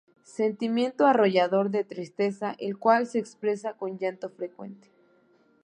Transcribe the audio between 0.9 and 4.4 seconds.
arrollador de tristeza, el cual se expresa con llanto